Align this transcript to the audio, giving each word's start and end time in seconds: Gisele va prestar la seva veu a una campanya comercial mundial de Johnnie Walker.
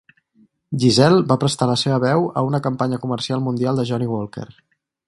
Gisele 0.83 1.19
va 1.31 1.37
prestar 1.43 1.67
la 1.73 1.77
seva 1.83 2.01
veu 2.05 2.27
a 2.41 2.45
una 2.49 2.63
campanya 2.69 3.01
comercial 3.05 3.47
mundial 3.51 3.81
de 3.83 3.87
Johnnie 3.93 4.15
Walker. 4.17 4.53